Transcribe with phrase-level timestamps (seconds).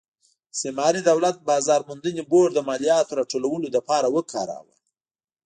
[0.53, 4.75] استعماري دولت بازار موندنې بورډ د مالیاتو راټولولو لپاره وکاراوه.